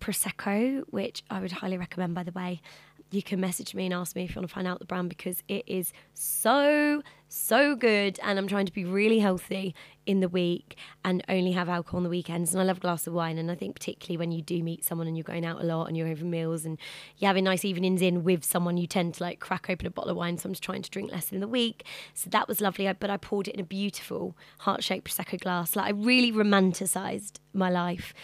prosecco, 0.00 0.84
which 0.88 1.22
I 1.28 1.40
would 1.40 1.52
highly 1.52 1.76
recommend 1.76 2.14
by 2.14 2.22
the 2.22 2.32
way 2.32 2.62
you 3.10 3.22
can 3.22 3.40
message 3.40 3.74
me 3.74 3.86
and 3.86 3.94
ask 3.94 4.14
me 4.14 4.24
if 4.24 4.30
you 4.30 4.40
want 4.40 4.48
to 4.48 4.54
find 4.54 4.66
out 4.66 4.78
the 4.78 4.84
brand 4.84 5.08
because 5.08 5.42
it 5.48 5.64
is 5.66 5.92
so 6.14 7.02
so 7.30 7.76
good 7.76 8.18
and 8.22 8.38
I'm 8.38 8.48
trying 8.48 8.64
to 8.66 8.72
be 8.72 8.86
really 8.86 9.18
healthy 9.18 9.74
in 10.06 10.20
the 10.20 10.28
week 10.28 10.76
and 11.04 11.22
only 11.28 11.52
have 11.52 11.68
alcohol 11.68 11.98
on 11.98 12.04
the 12.04 12.08
weekends 12.08 12.52
and 12.52 12.60
I 12.60 12.64
love 12.64 12.78
a 12.78 12.80
glass 12.80 13.06
of 13.06 13.12
wine 13.12 13.36
and 13.36 13.50
I 13.50 13.54
think 13.54 13.74
particularly 13.74 14.16
when 14.16 14.32
you 14.32 14.40
do 14.40 14.62
meet 14.62 14.82
someone 14.82 15.06
and 15.06 15.16
you're 15.16 15.24
going 15.24 15.44
out 15.44 15.60
a 15.60 15.64
lot 15.64 15.88
and 15.88 15.96
you're 15.96 16.08
over 16.08 16.24
meals 16.24 16.64
and 16.64 16.78
you're 17.18 17.28
having 17.28 17.44
nice 17.44 17.66
evenings 17.66 18.00
in 18.00 18.24
with 18.24 18.44
someone 18.44 18.78
you 18.78 18.86
tend 18.86 19.14
to 19.14 19.22
like 19.22 19.40
crack 19.40 19.68
open 19.68 19.86
a 19.86 19.90
bottle 19.90 20.10
of 20.10 20.16
wine 20.16 20.38
so 20.38 20.48
I'm 20.48 20.52
just 20.52 20.62
trying 20.62 20.82
to 20.82 20.90
drink 20.90 21.12
less 21.12 21.30
in 21.30 21.40
the 21.40 21.48
week. 21.48 21.84
So 22.14 22.30
that 22.30 22.48
was 22.48 22.62
lovely 22.62 22.90
but 22.98 23.10
I 23.10 23.18
poured 23.18 23.48
it 23.48 23.54
in 23.54 23.60
a 23.60 23.64
beautiful 23.64 24.34
heart-shaped 24.60 25.06
prosecco 25.08 25.38
glass. 25.38 25.76
Like 25.76 25.86
I 25.86 25.90
really 25.90 26.32
romanticized 26.32 27.40
my 27.52 27.68
life 27.68 28.14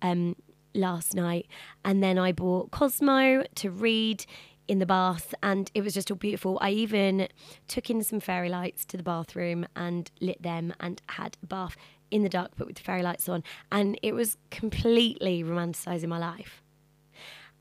um, 0.00 0.36
last 0.74 1.14
night. 1.14 1.46
And 1.84 2.02
then 2.02 2.18
I 2.18 2.32
bought 2.32 2.70
Cosmo 2.70 3.44
to 3.54 3.70
read 3.70 4.26
in 4.66 4.78
the 4.78 4.86
bath 4.86 5.34
and 5.42 5.70
it 5.74 5.82
was 5.82 5.94
just 5.94 6.10
all 6.10 6.16
beautiful. 6.16 6.58
I 6.60 6.70
even 6.70 7.28
took 7.68 7.90
in 7.90 8.02
some 8.02 8.20
fairy 8.20 8.48
lights 8.48 8.84
to 8.86 8.96
the 8.96 9.02
bathroom 9.02 9.66
and 9.76 10.10
lit 10.20 10.42
them 10.42 10.72
and 10.80 11.02
had 11.10 11.36
a 11.42 11.46
bath 11.46 11.76
in 12.10 12.22
the 12.22 12.28
dark 12.28 12.52
but 12.56 12.66
with 12.66 12.76
the 12.76 12.82
fairy 12.82 13.02
lights 13.02 13.28
on 13.28 13.42
and 13.72 13.98
it 14.02 14.14
was 14.14 14.36
completely 14.50 15.42
romanticizing 15.42 16.08
my 16.08 16.18
life. 16.18 16.62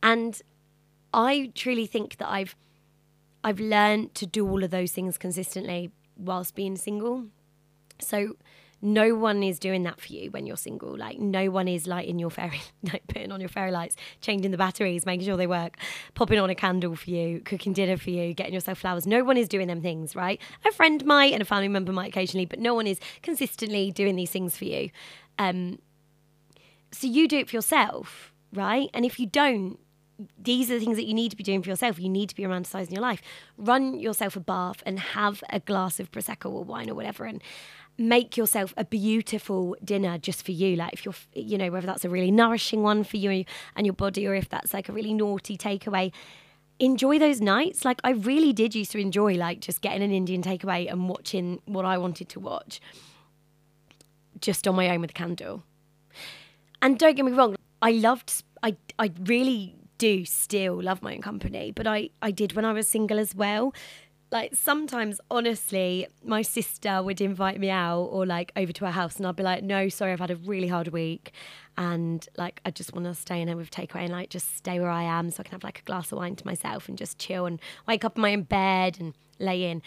And 0.02 0.42
I 1.14 1.52
truly 1.56 1.86
think 1.86 2.18
that 2.18 2.30
I've 2.30 2.56
I've 3.44 3.60
learned 3.60 4.16
to 4.16 4.26
do 4.26 4.48
all 4.48 4.64
of 4.64 4.72
those 4.72 4.94
things 4.94 5.18
consistently 5.18 5.92
whilst 6.18 6.56
being 6.56 6.78
single. 6.78 7.26
So 8.00 8.38
no 8.84 9.16
one 9.16 9.44
is 9.44 9.60
doing 9.60 9.84
that 9.84 10.00
for 10.02 10.12
you 10.12 10.30
when 10.30 10.46
you're 10.46 10.58
single. 10.58 10.98
Like 10.98 11.18
no 11.18 11.50
one 11.50 11.70
is 11.70 11.88
lighting 11.88 12.20
your 12.20 12.30
fairy, 12.30 12.62
like 12.84 13.08
putting 13.08 13.32
on 13.32 13.40
your 13.40 13.48
fairy 13.48 13.72
lights, 13.72 13.96
changing 14.20 14.52
the 14.52 14.58
batteries, 14.58 15.06
making 15.06 15.26
sure 15.26 15.38
they 15.38 15.48
work, 15.48 15.78
popping 16.16 16.38
on 16.38 16.50
a 16.50 16.56
candle 16.56 16.96
for 16.96 17.10
you, 17.10 17.40
cooking 17.40 17.72
dinner 17.72 17.96
for 17.96 18.10
you, 18.10 18.34
getting 18.34 18.54
yourself 18.54 18.80
flowers. 18.80 19.08
No 19.08 19.24
one 19.24 19.38
is 19.38 19.48
doing 19.48 19.68
them 19.68 19.82
things, 19.82 20.18
right? 20.18 20.40
A 20.66 20.72
friend 20.72 21.04
might 21.06 21.32
and 21.32 21.42
a 21.42 21.46
family 21.46 21.70
member 21.70 21.94
might 21.94 22.10
occasionally, 22.10 22.46
but 22.46 22.60
no 22.60 22.74
one 22.74 22.86
is 22.86 23.00
consistently 23.22 23.90
doing 23.90 24.18
these 24.18 24.32
things 24.32 24.58
for 24.58 24.66
you. 24.66 24.90
Um, 25.40 25.80
so 26.92 27.08
you 27.08 27.30
do 27.30 27.38
it 27.38 27.50
for 27.50 27.56
yourself, 27.56 28.34
right? 28.52 28.90
And 28.94 29.06
if 29.06 29.18
you 29.18 29.26
don't, 29.26 29.80
these 30.38 30.70
are 30.70 30.78
the 30.78 30.86
things 30.86 30.98
that 30.98 31.06
you 31.06 31.14
need 31.14 31.32
to 31.32 31.38
be 31.38 31.44
doing 31.44 31.64
for 31.64 31.70
yourself. 31.70 32.00
You 32.00 32.10
need 32.10 32.30
to 32.30 32.36
be 32.36 32.44
romanticizing 32.44 32.92
your 32.92 33.02
life. 33.02 33.22
Run 33.58 33.98
yourself 34.00 34.36
a 34.36 34.40
bath 34.40 34.84
and 34.86 35.00
have 35.00 35.44
a 35.50 35.60
glass 35.60 36.00
of 36.00 36.12
prosecco 36.12 36.52
or 36.52 36.64
wine 36.64 36.90
or 36.90 36.96
whatever, 36.96 37.26
and 37.26 37.42
make 37.98 38.38
yourself 38.38 38.74
a 38.76 38.86
beautiful 38.86 39.76
dinner 39.84 40.18
just 40.18 40.44
for 40.46 40.52
you. 40.52 40.76
Like 40.76 40.94
if 40.94 41.06
you're, 41.06 41.14
you 41.34 41.58
know, 41.58 41.70
whether 41.70 41.86
that's 41.86 42.06
a 42.06 42.10
really 42.10 42.32
nourishing 42.32 42.82
one 42.82 43.04
for 43.04 43.18
you 43.18 43.46
and 43.76 43.86
your 43.86 43.94
body, 43.94 44.28
or 44.28 44.36
if 44.36 44.50
that's 44.50 44.74
like 44.74 44.90
a 44.90 44.92
really 44.92 45.14
naughty 45.14 45.58
takeaway. 45.58 46.12
Enjoy 46.80 47.20
those 47.20 47.40
nights. 47.40 47.86
Like 47.86 48.00
I 48.04 48.12
really 48.12 48.52
did 48.52 48.74
used 48.74 48.92
to 48.92 48.98
enjoy 48.98 49.36
like 49.36 49.60
just 49.60 49.82
getting 49.82 50.02
an 50.02 50.12
Indian 50.12 50.42
takeaway 50.42 50.92
and 50.92 51.08
watching 51.08 51.62
what 51.66 51.86
I 51.86 51.98
wanted 51.98 52.30
to 52.30 52.40
watch, 52.40 52.82
just 54.42 54.68
on 54.68 54.76
my 54.76 54.90
own 54.90 55.02
with 55.02 55.12
a 55.12 55.14
candle. 55.14 55.64
And 56.82 56.98
don't 56.98 57.16
get 57.16 57.26
me 57.26 57.32
wrong, 57.32 57.56
I 57.82 57.92
loved. 57.92 58.44
I 58.64 58.76
I 58.98 59.12
really 59.24 59.76
do 60.00 60.26
still 60.26 60.82
love 60.82 61.02
my 61.02 61.14
own 61.14 61.22
company, 61.22 61.72
but 61.72 61.86
I 61.86 62.10
I 62.22 62.32
did 62.32 62.54
when 62.54 62.66
I 62.66 62.74
was 62.74 62.88
single 62.88 63.20
as 63.20 63.36
well 63.36 63.74
like 64.34 64.56
sometimes 64.56 65.22
honestly 65.30 66.08
my 66.26 66.42
sister 66.42 67.02
would 67.04 67.22
invite 67.22 67.60
me 67.60 67.70
out 67.70 68.02
or 68.02 68.26
like 68.26 68.52
over 68.58 68.74
to 68.74 68.84
her 68.84 68.92
house 68.92 69.18
and 69.18 69.28
i'd 69.28 69.36
be 69.36 69.44
like 69.44 69.64
no 69.64 69.88
sorry 69.88 70.12
i've 70.12 70.20
had 70.20 70.32
a 70.32 70.36
really 70.36 70.68
hard 70.68 70.88
week 70.90 71.32
and 71.78 72.28
like 72.36 72.60
i 72.66 72.72
just 72.72 72.94
want 72.94 73.06
to 73.06 73.14
stay 73.14 73.40
in 73.40 73.48
her 73.48 73.56
with 73.56 73.70
takeaway 73.70 74.02
and 74.02 74.12
like 74.12 74.30
just 74.30 74.58
stay 74.58 74.80
where 74.80 74.90
i 74.90 75.04
am 75.04 75.30
so 75.30 75.40
i 75.40 75.44
can 75.44 75.52
have 75.52 75.64
like 75.64 75.80
a 75.80 75.84
glass 75.84 76.12
of 76.12 76.18
wine 76.18 76.36
to 76.36 76.46
myself 76.46 76.90
and 76.90 76.98
just 76.98 77.20
chill 77.20 77.46
and 77.46 77.62
wake 77.88 78.04
up 78.04 78.18
in 78.18 78.24
my 78.24 78.34
own 78.34 78.42
bed 78.42 78.98
and 79.00 79.14
lay 79.40 79.64
in 79.64 79.82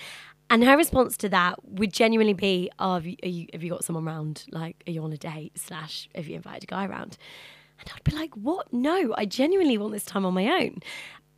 and 0.49 0.63
her 0.63 0.77
response 0.77 1.17
to 1.17 1.29
that 1.29 1.59
would 1.65 1.93
genuinely 1.93 2.33
be 2.33 2.71
oh 2.79 2.95
have 2.95 3.05
you, 3.05 3.17
you, 3.25 3.47
have 3.53 3.65
you 3.65 3.71
got 3.71 3.85
someone 3.85 4.07
around 4.07 4.45
like 4.53 4.81
are 4.87 4.93
you 4.93 5.03
on 5.03 5.13
a 5.13 5.19
date 5.19 5.59
slash 5.59 6.09
have 6.15 6.29
you 6.29 6.37
invited 6.37 6.63
a 6.63 6.67
guy 6.67 6.87
around 6.87 7.19
and 7.79 7.93
I'd 7.95 8.05
be 8.05 8.17
like, 8.17 8.35
what? 8.35 8.73
No, 8.73 9.15
I 9.19 9.27
genuinely 9.27 9.77
want 9.77 9.93
this 9.93 10.07
time 10.07 10.25
on 10.25 10.33
my 10.33 10.47
own. 10.47 10.81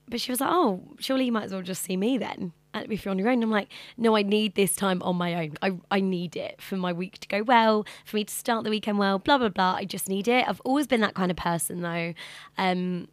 But 0.08 0.20
she 0.20 0.30
was 0.30 0.40
like, 0.40 0.50
oh, 0.52 0.94
surely 1.00 1.24
you 1.24 1.32
might 1.32 1.42
as 1.46 1.52
well 1.52 1.62
just 1.62 1.82
see 1.82 1.96
me 1.96 2.16
then 2.16 2.52
if 2.74 3.04
you're 3.04 3.10
on 3.10 3.18
your 3.18 3.28
own. 3.28 3.42
I'm 3.42 3.50
like, 3.50 3.68
no, 3.96 4.16
I 4.16 4.22
need 4.22 4.54
this 4.54 4.74
time 4.74 5.02
on 5.02 5.16
my 5.16 5.34
own. 5.34 5.56
I, 5.62 5.72
I 5.90 6.00
need 6.00 6.36
it 6.36 6.60
for 6.60 6.76
my 6.76 6.92
week 6.92 7.18
to 7.18 7.28
go 7.28 7.42
well, 7.42 7.86
for 8.04 8.16
me 8.16 8.24
to 8.24 8.34
start 8.34 8.64
the 8.64 8.70
weekend 8.70 8.98
well, 8.98 9.18
blah, 9.18 9.38
blah, 9.38 9.48
blah. 9.48 9.74
I 9.74 9.84
just 9.84 10.08
need 10.08 10.28
it. 10.28 10.48
I've 10.48 10.60
always 10.60 10.86
been 10.86 11.00
that 11.00 11.14
kind 11.14 11.30
of 11.30 11.36
person 11.36 11.82
though. 11.82 12.14
Um, 12.56 13.08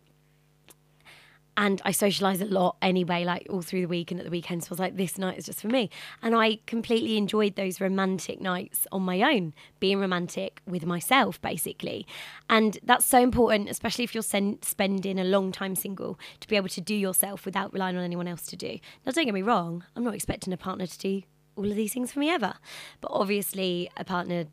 and 1.58 1.82
I 1.86 1.92
socialize 1.92 2.42
a 2.42 2.46
lot 2.46 2.76
anyway, 2.82 3.24
like 3.24 3.48
all 3.50 3.62
through 3.62 3.82
the 3.82 3.88
week 3.88 4.12
and 4.12 4.20
at 4.20 4.26
the 4.26 4.32
weekends. 4.32 4.68
So 4.68 4.72
I 4.72 4.74
was 4.74 4.80
like, 4.80 4.98
this 4.98 5.18
night 5.18 5.38
is 5.38 5.46
just 5.46 5.62
for 5.62 5.68
me. 5.68 5.90
And 6.22 6.36
I 6.36 6.60
completely 6.66 7.18
enjoyed 7.18 7.56
those 7.56 7.80
romantic 7.80 8.42
nights 8.42 8.86
on 8.92 9.04
my 9.04 9.22
own, 9.22 9.54
being 9.80 10.00
romantic 10.00 10.62
with 10.66 10.86
myself, 10.86 11.42
basically. 11.42 12.06
And 12.50 12.78
that's 12.84 13.06
so 13.06 13.20
important, 13.20 13.70
especially 13.70 14.04
if 14.04 14.14
you're 14.14 14.24
sen- 14.24 14.62
spending 14.62 15.18
a 15.18 15.24
long 15.24 15.52
time 15.52 15.76
single, 15.76 16.20
to 16.42 16.48
be 16.48 16.58
able 16.58 16.70
to 16.70 16.82
do 16.82 16.96
yourself 16.96 17.46
without 17.46 17.74
relying 17.74 17.96
on 17.96 18.04
anyone 18.04 18.28
else 18.28 18.46
to 18.48 18.58
do. 18.58 18.80
Now, 19.06 19.14
don't 19.14 19.26
get 19.26 19.34
me 19.34 19.42
wrong, 19.42 19.86
I'm 19.96 20.04
not 20.04 20.16
expecting 20.16 20.52
a 20.52 20.58
partner 20.58 20.88
to 20.88 20.98
do 20.98 21.22
all 21.56 21.70
of 21.70 21.76
these 21.76 21.94
things 21.94 22.12
for 22.12 22.20
me 22.20 22.30
ever. 22.30 22.56
But 23.00 23.12
obviously, 23.14 23.90
a 23.96 24.04
partner 24.04 24.46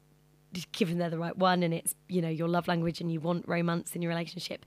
given 0.73 0.99
they're 0.99 1.11
the 1.11 1.18
right 1.18 1.37
one 1.37 1.62
and 1.62 1.73
it's 1.73 1.94
you 2.09 2.21
know 2.21 2.28
your 2.28 2.49
love 2.49 2.68
language 2.68 3.00
and 3.00 3.11
you 3.11 3.21
want 3.21 3.47
romance 3.49 3.97
in 3.97 4.02
your 4.02 4.11
relationship 4.11 4.66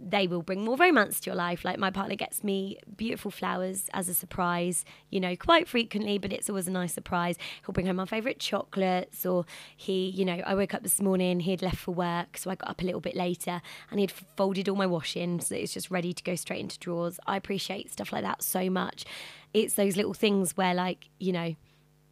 they 0.00 0.26
will 0.26 0.42
bring 0.42 0.64
more 0.64 0.76
romance 0.76 1.20
to 1.20 1.30
your 1.30 1.36
life. 1.36 1.64
Like 1.64 1.78
my 1.78 1.90
partner 1.90 2.14
gets 2.14 2.44
me 2.44 2.78
beautiful 2.96 3.30
flowers 3.30 3.88
as 3.92 4.08
a 4.08 4.14
surprise, 4.14 4.84
you 5.10 5.20
know, 5.20 5.36
quite 5.36 5.68
frequently, 5.68 6.18
but 6.18 6.32
it's 6.32 6.48
always 6.48 6.68
a 6.68 6.70
nice 6.70 6.94
surprise. 6.94 7.36
He'll 7.64 7.72
bring 7.72 7.86
home 7.86 7.96
my 7.96 8.06
favourite 8.06 8.38
chocolates, 8.38 9.26
or 9.26 9.44
he, 9.76 10.08
you 10.10 10.24
know, 10.24 10.40
I 10.46 10.54
woke 10.54 10.74
up 10.74 10.82
this 10.82 11.00
morning, 11.00 11.40
he 11.40 11.50
had 11.50 11.62
left 11.62 11.78
for 11.78 11.92
work, 11.92 12.38
so 12.38 12.50
I 12.50 12.54
got 12.54 12.70
up 12.70 12.80
a 12.80 12.84
little 12.84 13.00
bit 13.00 13.16
later 13.16 13.60
and 13.90 14.00
he'd 14.00 14.12
folded 14.36 14.68
all 14.68 14.76
my 14.76 14.86
washing 14.86 15.40
so 15.40 15.54
it's 15.54 15.72
just 15.72 15.90
ready 15.90 16.12
to 16.12 16.22
go 16.22 16.34
straight 16.34 16.60
into 16.60 16.78
drawers. 16.78 17.18
I 17.26 17.36
appreciate 17.36 17.92
stuff 17.92 18.12
like 18.12 18.22
that 18.22 18.42
so 18.42 18.70
much. 18.70 19.04
It's 19.52 19.74
those 19.74 19.96
little 19.96 20.14
things 20.14 20.56
where, 20.56 20.74
like, 20.74 21.08
you 21.18 21.32
know, 21.32 21.54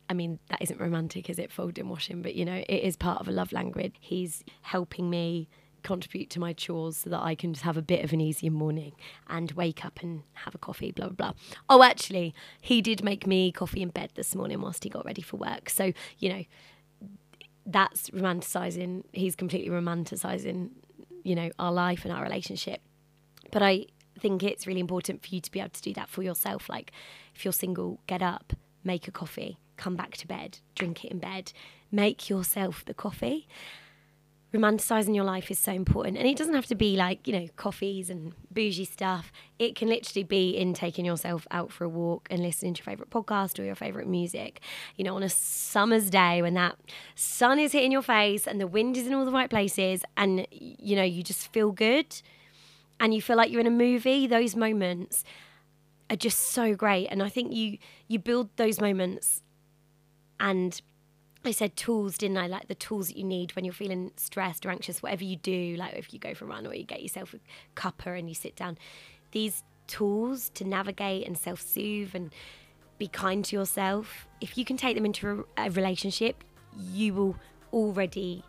I 0.09 0.14
mean, 0.14 0.38
that 0.49 0.62
isn't 0.62 0.81
romantic, 0.81 1.28
is 1.28 1.38
it? 1.38 1.52
Folding 1.52 1.88
washing, 1.88 2.23
but 2.23 2.35
you 2.35 2.45
know, 2.45 2.62
it 2.69 2.83
is 2.83 2.97
part 2.97 3.21
of 3.21 3.28
a 3.28 3.33
love 3.33 3.52
language. 3.52 3.95
He's 4.00 4.45
helping 4.62 5.11
me 5.11 5.49
contribute 5.87 6.28
to 6.31 6.40
my 6.40 6.52
chores 6.52 6.97
so 6.97 7.11
that 7.11 7.23
I 7.23 7.37
can 7.37 7.52
just 7.52 7.64
have 7.64 7.76
a 7.76 7.83
bit 7.83 8.05
of 8.05 8.12
an 8.12 8.21
easier 8.21 8.50
morning 8.50 8.93
and 9.28 9.52
wake 9.52 9.85
up 9.85 10.00
and 10.02 10.25
have 10.45 10.52
a 10.52 10.59
coffee, 10.59 10.90
blah, 10.90 11.07
blah, 11.07 11.14
blah. 11.14 11.33
Oh, 11.69 11.85
actually, 11.85 12.35
he 12.61 12.83
did 12.83 13.05
make 13.05 13.25
me 13.25 13.52
coffee 13.52 13.83
in 13.83 13.90
bed 13.90 14.11
this 14.16 14.35
morning 14.35 14.61
whilst 14.61 14.83
he 14.83 14.90
got 14.90 15.05
ready 15.05 15.23
for 15.23 15.37
work. 15.37 15.71
So, 15.71 15.93
you 16.19 16.28
know, 16.28 16.45
that's 17.64 18.11
romanticizing. 18.11 19.05
He's 19.12 19.37
completely 19.37 19.71
romanticizing, 19.71 20.71
you 21.23 21.37
know, 21.37 21.50
our 21.61 21.73
life 21.73 22.05
and 22.05 22.12
our 22.12 22.23
relationship. 22.25 22.81
But 23.52 23.62
I 23.62 23.87
think 24.19 24.43
it's 24.43 24.66
really 24.66 24.81
important 24.81 25.25
for 25.25 25.33
you 25.33 25.40
to 25.40 25.50
be 25.52 25.61
able 25.61 25.71
to 25.71 25.83
do 25.83 25.95
that 25.95 26.09
for 26.09 26.25
yourself. 26.25 26.69
Like, 26.69 26.90
if 27.33 27.45
you're 27.45 27.52
single, 27.52 28.00
get 28.09 28.23
up, 28.23 28.55
make 28.83 29.07
a 29.07 29.12
coffee, 29.12 29.59
come 29.76 29.95
back 29.95 30.16
to 30.16 30.26
bed, 30.26 30.59
drink 30.75 31.05
it 31.05 31.12
in 31.12 31.21
bed, 31.21 31.52
make 31.93 32.28
yourself 32.28 32.85
the 32.85 32.95
coffee 32.95 33.47
romanticizing 34.54 35.14
your 35.14 35.24
life 35.24 35.50
is 35.50 35.58
so 35.58 35.72
important. 35.72 36.16
And 36.16 36.26
it 36.26 36.36
doesn't 36.36 36.54
have 36.54 36.66
to 36.66 36.74
be 36.74 36.96
like, 36.96 37.26
you 37.26 37.32
know, 37.32 37.48
coffees 37.56 38.08
and 38.08 38.32
bougie 38.50 38.84
stuff. 38.84 39.32
It 39.58 39.74
can 39.74 39.88
literally 39.88 40.22
be 40.22 40.50
in 40.50 40.72
taking 40.72 41.04
yourself 41.04 41.46
out 41.50 41.72
for 41.72 41.84
a 41.84 41.88
walk 41.88 42.28
and 42.30 42.42
listening 42.42 42.74
to 42.74 42.80
your 42.80 42.84
favorite 42.84 43.10
podcast 43.10 43.58
or 43.58 43.64
your 43.64 43.74
favorite 43.74 44.06
music. 44.06 44.60
You 44.96 45.04
know, 45.04 45.16
on 45.16 45.22
a 45.22 45.28
summer's 45.28 46.10
day 46.10 46.42
when 46.42 46.54
that 46.54 46.76
sun 47.14 47.58
is 47.58 47.72
hitting 47.72 47.92
your 47.92 48.02
face 48.02 48.46
and 48.46 48.60
the 48.60 48.66
wind 48.66 48.96
is 48.96 49.06
in 49.06 49.14
all 49.14 49.24
the 49.24 49.32
right 49.32 49.50
places 49.50 50.02
and, 50.16 50.46
you 50.50 50.96
know, 50.96 51.02
you 51.02 51.22
just 51.22 51.52
feel 51.52 51.72
good 51.72 52.20
and 53.00 53.12
you 53.12 53.20
feel 53.20 53.36
like 53.36 53.50
you're 53.50 53.60
in 53.60 53.66
a 53.66 53.70
movie, 53.70 54.26
those 54.26 54.56
moments 54.56 55.24
are 56.08 56.16
just 56.16 56.38
so 56.38 56.74
great. 56.74 57.08
And 57.08 57.22
I 57.22 57.28
think 57.28 57.52
you 57.52 57.78
you 58.08 58.18
build 58.18 58.48
those 58.56 58.80
moments 58.80 59.42
and 60.38 60.80
I 61.45 61.52
said 61.52 61.76
tools, 61.76 62.19
didn't 62.19 62.38
I? 62.38 62.49
Like 62.49 62.66
the 62.66 62.75
tools 62.75 63.09
that 63.09 63.16
you 63.16 63.25
need 63.25 63.55
when 63.55 63.64
you're 63.64 63.75
feeling 63.75 64.11
stressed 64.16 64.66
or 64.66 64.71
anxious, 64.71 65.02
whatever 65.02 65.25
you 65.25 65.37
do, 65.37 65.76
like 65.76 65.95
if 65.95 66.12
you 66.12 66.19
go 66.19 66.35
for 66.35 66.45
a 66.45 66.49
run 66.49 66.66
or 66.66 66.75
you 66.75 66.85
get 66.85 67.02
yourself 67.02 67.35
a 67.35 67.81
cuppa 67.81 68.19
and 68.19 68.28
you 68.28 68.35
sit 68.35 68.57
down. 68.57 68.78
These 69.31 69.62
tools 69.87 70.50
to 70.55 70.64
navigate 70.64 71.26
and 71.26 71.38
self 71.38 71.61
soothe 71.61 72.14
and 72.14 72.33
be 72.99 73.09
kind 73.09 73.45
to 73.45 73.57
yourself, 73.57 74.26
if 74.40 74.57
you 74.57 74.64
can 74.64 74.76
take 74.76 74.97
them 74.97 75.05
into 75.05 75.47
a, 75.57 75.71
relationship, 75.71 76.43
you 76.76 77.14
will 77.14 77.37
already, 77.73 78.43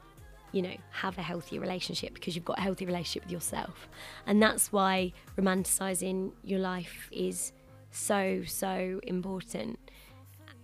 you 0.51 0.62
know, 0.62 0.75
have 0.91 1.17
a 1.17 1.22
healthy 1.22 1.60
relationship 1.60 2.13
because 2.13 2.36
you've 2.36 2.46
got 2.46 2.58
a 2.58 2.62
healthy 2.62 2.86
relationship 2.86 3.24
with 3.24 3.32
yourself. 3.32 3.88
And 4.25 4.41
that's 4.41 4.72
why 4.72 5.13
romanticizing 5.38 6.32
your 6.44 6.60
life 6.60 7.10
is 7.12 7.51
so, 7.91 8.44
so 8.46 9.00
important. 9.03 9.79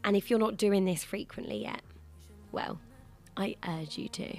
And 0.03 0.15
if 0.15 0.29
you're 0.29 0.39
not 0.39 0.57
doing 0.57 0.85
this 0.85 1.03
frequently 1.03 1.61
yet, 1.63 1.81
well, 2.53 2.79
I 3.35 3.57
urge 3.67 3.97
you 3.97 4.07
to. 4.09 4.37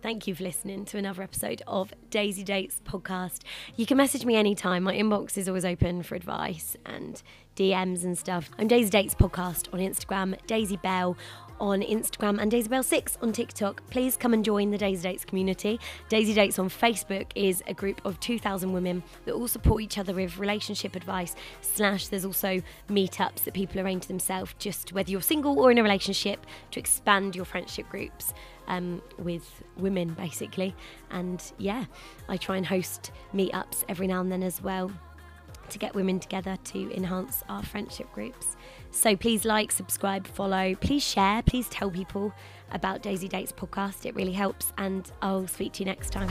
Thank 0.00 0.28
you 0.28 0.34
for 0.36 0.44
listening 0.44 0.84
to 0.86 0.98
another 0.98 1.24
episode 1.24 1.60
of 1.66 1.92
Daisie 2.08 2.44
Dates 2.44 2.80
podcast. 2.84 3.40
You 3.74 3.84
can 3.84 3.96
message 3.96 4.24
me 4.24 4.36
anytime. 4.36 4.84
My 4.84 4.94
inbox 4.94 5.36
is 5.36 5.48
always 5.48 5.64
open 5.64 6.04
for 6.04 6.14
advice 6.14 6.76
and 6.86 7.20
DMs 7.56 8.04
and 8.04 8.16
stuff. 8.16 8.48
I'm 8.56 8.68
Daisie 8.68 8.90
Dates 8.90 9.16
podcast 9.16 9.74
on 9.74 9.80
Instagram, 9.80 10.38
Daisie 10.46 10.76
Belle 10.76 11.16
on 11.60 11.82
Instagram 11.82 12.40
and 12.40 12.50
Daisie 12.50 12.68
Belle 12.68 12.82
6 12.82 13.18
on 13.22 13.32
TikTok. 13.32 13.82
Please 13.90 14.16
come 14.16 14.32
and 14.32 14.44
join 14.44 14.70
the 14.70 14.78
Daisie 14.78 15.02
Dates 15.02 15.24
community. 15.24 15.78
Daisie 16.08 16.34
Dates 16.34 16.58
on 16.58 16.68
Facebook 16.68 17.26
is 17.34 17.62
a 17.66 17.74
group 17.74 18.00
of 18.04 18.18
2,000 18.20 18.72
women 18.72 19.02
that 19.24 19.34
all 19.34 19.48
support 19.48 19.82
each 19.82 19.98
other 19.98 20.12
with 20.14 20.38
relationship 20.38 20.96
advice. 20.96 21.34
Slash, 21.60 22.08
there's 22.08 22.24
also 22.24 22.62
meetups 22.88 23.44
that 23.44 23.54
people 23.54 23.80
arrange 23.80 24.06
themselves, 24.06 24.54
just 24.58 24.92
whether 24.92 25.10
you're 25.10 25.20
single 25.20 25.58
or 25.58 25.70
in 25.70 25.78
a 25.78 25.82
relationship, 25.82 26.44
to 26.70 26.80
expand 26.80 27.36
your 27.36 27.44
friendship 27.44 27.88
groups. 27.88 28.32
Um, 28.66 29.00
with 29.18 29.62
women 29.78 30.12
basically, 30.12 30.76
and 31.10 31.42
yeah, 31.56 31.86
I 32.28 32.36
try 32.36 32.58
and 32.58 32.66
host 32.66 33.12
meetups 33.34 33.84
every 33.88 34.06
now 34.06 34.20
and 34.20 34.30
then 34.30 34.42
as 34.42 34.60
well 34.60 34.90
to 35.70 35.78
get 35.78 35.94
women 35.94 36.20
together 36.20 36.56
to 36.64 36.94
enhance 36.94 37.42
our 37.48 37.62
friendship 37.62 38.12
groups. 38.12 38.56
So 38.90 39.16
please 39.16 39.44
like, 39.44 39.70
subscribe, 39.72 40.26
follow, 40.26 40.74
please 40.76 41.02
share, 41.02 41.42
please 41.42 41.68
tell 41.68 41.90
people 41.90 42.32
about 42.72 43.02
Daisie 43.02 43.28
Dates 43.28 43.52
podcast. 43.52 44.06
It 44.06 44.14
really 44.14 44.32
helps, 44.32 44.72
and 44.78 45.10
I'll 45.22 45.46
speak 45.46 45.72
to 45.74 45.80
you 45.80 45.86
next 45.86 46.10
time. 46.10 46.30